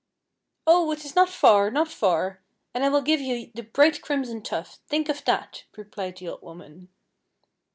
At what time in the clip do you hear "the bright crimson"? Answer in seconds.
3.53-4.41